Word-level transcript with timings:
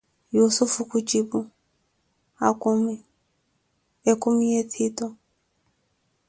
Yussufu 0.35 0.79
khujipu: 0.89 1.39
akumi, 2.47 2.93
ekumi 4.11 4.43
ya 4.51 4.57
ettiito. 4.63 5.07